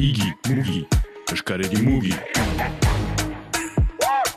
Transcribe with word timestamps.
Igi, 0.00 0.24
mugi, 0.48 0.86
eskaredi 1.32 1.82
mugi. 1.84 2.12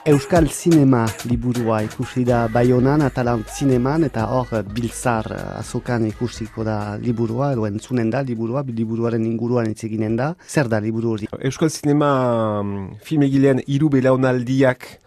Euskal 0.05 0.49
Zinema 0.51 1.05
liburua 1.23 1.79
ikusi 1.83 2.25
da 2.27 2.49
Bayonan, 2.51 3.01
Atalant 3.01 3.47
Zineman, 3.47 4.03
eta 4.03 4.25
hor 4.27 4.51
Biltzar 4.75 5.31
azokan 5.61 6.03
ikusiko 6.09 6.65
da 6.67 6.97
liburua, 6.99 7.53
edo 7.55 7.63
entzunen 7.69 8.11
da 8.11 8.21
liburua, 8.21 8.65
liburuaren 8.67 9.23
inguruan 9.23 9.71
itzeginen 9.71 10.19
da. 10.19 10.33
Zer 10.45 10.67
da 10.67 10.81
liburu 10.83 11.15
hori? 11.15 11.31
Euskal 11.39 11.71
Zinema 11.71 12.11
um, 12.59 12.75
filmegilean 12.99 13.63
iru 13.65 13.89
belaunaldiak 13.95 15.04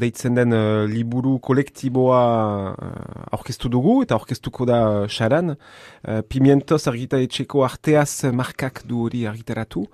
deitzen 0.00 0.34
den 0.38 0.54
uh, 0.56 0.84
liburu 0.90 1.36
kolektiboa 1.38 2.22
uh, 2.72 3.36
aurkeztu 3.36 3.70
dugu 3.72 4.00
eta 4.04 4.18
aurkeztuko 4.18 4.66
da 4.68 4.80
xaran. 5.06 5.54
Uh, 5.54 6.22
Pimientos 6.28 6.86
argitaretxeko 6.90 7.64
arteaz 7.66 8.32
markak 8.32 8.82
du 8.86 9.04
hori 9.06 9.26
argitaratu. 9.30 9.86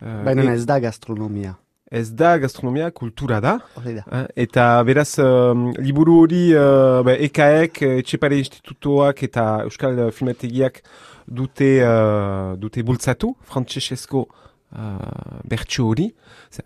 Uh, 0.00 0.22
Baina 0.26 0.54
ez 0.54 0.64
da 0.68 0.78
gastronomia. 0.82 1.56
Ez 1.90 2.12
da 2.14 2.36
gastronomia, 2.38 2.90
kultura 2.94 3.40
da. 3.42 3.56
da. 3.82 4.02
Eh, 4.14 4.26
eta 4.44 4.66
beraz, 4.86 5.18
um, 5.18 5.72
liburu 5.82 6.20
hori 6.22 6.44
uh, 6.54 7.00
be, 7.02 7.16
EKAek, 7.26 7.80
Etxepare 7.98 8.38
Institutoak 8.38 9.24
eta 9.26 9.46
Euskal 9.64 9.98
Filmategiak 10.14 10.84
dute, 11.26 11.72
uh, 11.82 12.54
dute 12.62 12.84
bultzatu, 12.86 13.32
Francesco 13.42 14.28
uh, 14.76 15.40
bertso 15.48 15.88
hori, 15.88 16.10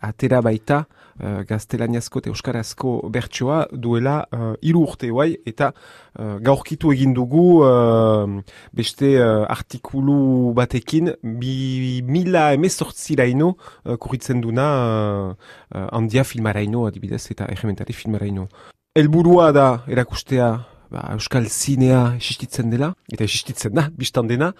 atera 0.01 0.41
baita 0.45 0.85
uh, 0.85 1.43
gaztelaniazko 1.49 2.23
eta 2.23 2.33
euskarazko 2.33 2.95
bertsoa 3.15 3.65
duela 3.73 4.17
uh, 4.33 4.53
iru 4.62 4.85
urte 4.89 5.11
guai, 5.12 5.37
eta 5.47 5.71
uh, 5.73 6.37
gaurkitu 6.45 6.93
egin 6.93 7.15
dugu 7.17 7.62
uh, 7.65 8.41
beste 8.73 9.15
uh, 9.21 9.45
artikulu 9.48 10.53
batekin 10.57 11.15
bi 11.23 12.03
mila 12.05 12.53
emezortziraino 12.59 13.55
uh, 13.55 13.97
kurritzen 13.97 14.41
duna 14.45 14.69
uh, 14.75 15.33
uh, 15.75 15.89
handia 15.93 16.25
filmaraino 16.25 16.87
adibidez 16.89 17.27
eta 17.31 17.48
egementari 17.53 17.93
filmaraino. 17.93 18.48
Elburua 18.95 19.50
da 19.53 19.69
erakustea 19.91 20.53
ba, 20.95 21.05
euskal 21.17 21.48
zinea 21.50 22.00
existitzen 22.14 22.70
dela, 22.73 22.92
eta 23.12 23.27
existitzen 23.27 23.75
da, 23.77 23.89
biztan 23.98 24.31
dena, 24.31 24.53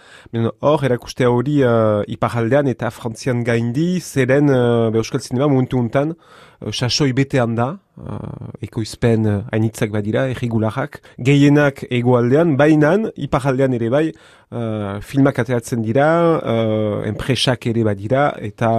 hor 0.65 0.85
erakustea 0.89 1.31
hori 1.31 1.61
uh, 1.63 2.03
iparaldean 2.11 2.71
eta 2.73 2.91
frantzian 2.95 3.45
gaindi, 3.47 4.01
zeren 4.03 4.51
uh, 4.51 4.91
euskal 5.03 5.23
zinema 5.23 5.49
momentu 5.53 5.79
untan, 5.81 6.17
sasoi 6.73 7.13
betean 7.13 7.55
da, 7.59 7.67
uh, 7.99 8.51
ekoizpen 8.65 9.27
hainitzak 9.53 9.93
badira, 9.95 10.27
erregularak, 10.33 11.01
gehienak 11.19 11.85
egoaldean, 11.91 12.57
bainan, 12.61 13.09
iparaldean 13.17 13.77
ere 13.79 13.91
bai, 13.91 14.07
filmak 15.03 15.41
ateratzen 15.43 15.81
dira, 15.83 16.07
enpresak 17.09 17.67
ere 17.67 17.83
badira, 17.83 18.29
eta 18.39 18.71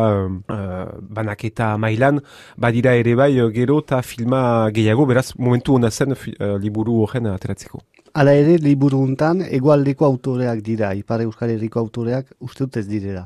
banaketa 1.17 1.73
mailan 1.81 2.21
badira 2.55 2.93
ere 2.95 3.15
bai, 3.19 3.33
gero 3.57 3.81
eta 3.83 3.99
filma 4.01 4.69
gehiago, 4.71 5.05
beraz, 5.09 5.33
momentu 5.35 5.75
hona 5.75 5.91
zen 5.91 6.15
liburu 6.63 7.01
horren 7.03 7.27
ateratzeko. 7.33 7.83
Hala 8.15 8.31
ere, 8.39 8.55
liburu 8.63 9.01
untan, 9.03 9.41
egualdeko 9.43 10.05
autoreak 10.07 10.63
dira, 10.63 10.93
Ipar 10.95 11.25
Euskal 11.25 11.51
Herriko 11.51 11.81
autoreak 11.83 12.31
uste 12.39 12.63
dut 12.63 12.77
ez 12.79 12.87
direla. 12.87 13.25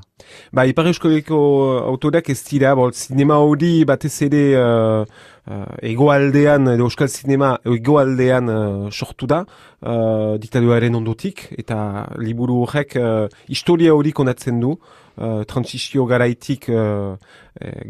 Ba, 0.53 0.65
Ipar 0.69 0.87
Euskal 0.89 1.13
Herriko 1.13 1.39
autoreak 1.85 2.29
ez 2.29 2.39
dira, 2.47 2.75
bol, 2.75 2.93
sinema 2.93 3.39
hori 3.43 3.83
batez 3.87 4.13
ere 4.27 4.43
uh, 4.59 5.03
uh, 5.49 5.65
egoaldean, 5.91 6.71
edo 6.75 6.87
Euskal 6.89 7.09
Sinema 7.13 7.55
egoaldean 7.65 8.49
uh, 8.53 8.89
sortu 8.91 9.29
da, 9.29 9.43
uh, 9.81 10.37
diktaduaren 10.41 10.95
ondotik, 10.95 11.47
eta 11.57 12.07
liburu 12.17 12.63
horrek 12.65 12.97
uh, 12.99 13.27
historia 13.49 13.93
hori 13.97 14.15
konatzen 14.15 14.59
du, 14.63 14.75
uh, 15.19 15.43
transizio 15.47 16.05
garaitik 16.05 16.69
uh, 16.69 17.15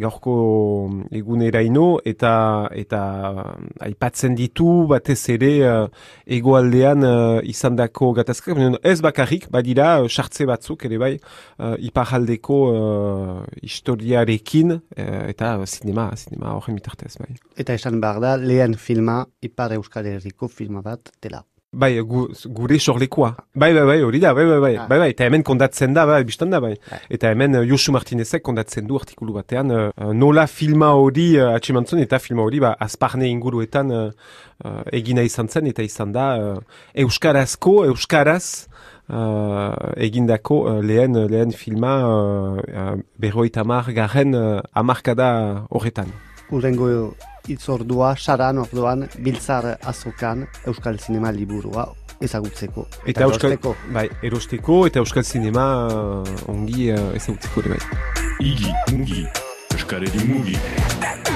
gaurko 0.02 0.36
eguneraino 1.14 2.00
eta 2.08 2.32
eta 2.74 3.02
aipatzen 3.86 4.36
ditu 4.38 4.88
batez 4.90 5.20
ere 5.36 5.52
uh, 5.68 5.88
egoaldean 6.26 7.06
uh, 7.06 7.40
izandako 7.44 8.14
gatazkak 8.18 8.58
ez 8.84 8.98
bakarrik 9.06 9.50
badira 9.54 9.92
sartze 10.10 10.48
batzuk 10.50 10.86
ere 10.90 10.98
bai 10.98 11.14
uh, 11.20 11.76
iparaldeko 12.30 12.58
uh, 12.72 13.44
historiarekin 13.62 14.80
eta 14.96 15.66
sinema 15.66 16.12
sinema 16.16 16.56
horren 16.56 16.76
bitartez 16.76 17.18
bai 17.18 17.36
eta 17.58 17.74
esan 17.74 18.02
behar 18.02 18.20
da 18.20 18.36
lehen 18.38 18.76
filma 18.76 19.26
ipar 19.42 19.74
euskal 19.74 20.06
herriko 20.06 20.48
filma 20.48 20.82
bat 20.82 21.12
dela 21.22 21.44
Bai, 21.72 22.00
gu, 22.02 22.24
gure 22.50 22.80
sorlekoa. 22.80 23.36
Bai, 23.54 23.74
bai, 23.76 23.84
bai, 23.86 24.00
hori 24.02 24.18
da, 24.20 24.32
bai, 24.34 24.46
bai, 24.50 24.58
bai, 24.60 24.72
ah. 24.76 24.88
bai, 24.90 24.98
bai, 24.98 25.10
eta 25.12 25.28
hemen 25.28 25.44
kondatzen 25.46 25.94
da, 25.94 26.08
bai, 26.10 26.24
biztan 26.26 26.50
da, 26.50 26.58
bai. 26.60 26.72
bai. 26.90 26.98
Eta 27.14 27.30
hemen 27.30 27.60
uh, 27.60 27.62
Josu 27.62 27.94
Martinezek 27.94 28.42
kondatzen 28.42 28.88
du 28.90 28.98
artikulu 28.98 29.36
batean, 29.36 29.70
uh, 29.70 29.92
uh 29.94 30.10
nola 30.18 30.48
filma 30.50 30.90
hori 30.98 31.28
uh, 31.38 31.52
atximantzun, 31.54 32.02
eta 32.02 32.18
filma 32.18 32.42
hori, 32.42 32.58
ba, 32.66 32.74
azparne 32.82 33.30
inguruetan 33.30 33.94
uh, 33.94 34.02
uh, 34.66 34.82
egina 34.98 35.22
izan 35.22 35.46
zen, 35.46 35.70
eta 35.70 35.86
izan 35.86 36.16
da, 36.16 36.26
uh, 36.42 36.82
Euskarazko, 37.06 37.84
Euskaraz, 37.92 38.66
uh, 39.10 39.74
egindako 39.98 40.62
uh, 40.66 40.80
lehen, 40.86 41.18
lehen 41.30 41.52
filma 41.52 41.94
uh, 42.06 42.58
uh, 42.60 42.96
berroita 43.18 43.64
mar 43.64 43.92
garen 43.94 44.36
uh, 44.36 44.60
amarkada 44.74 45.66
horretan. 45.70 46.12
Urrengo 46.52 46.90
itzordua, 47.50 48.16
saran 48.18 48.62
orduan, 48.64 49.08
biltzar 49.22 49.76
azokan 49.86 50.46
Euskal 50.68 51.00
Zinema 51.00 51.32
liburua 51.32 51.88
ezagutzeko. 52.22 52.86
Eta, 53.08 53.28
Euskal, 53.28 53.58
bai, 53.96 54.08
erosteko 54.26 54.84
eta 54.90 55.04
Euskal 55.04 55.24
Zinema 55.24 55.68
uh, 55.88 56.52
ongi 56.52 56.90
uh, 56.92 57.12
ezagutzeko 57.18 57.66
ere 57.66 57.78
bai. 57.78 57.82
Igi, 58.40 58.74
mugi, 58.92 59.26
Euskal 59.76 60.10
Mugi. 60.28 61.29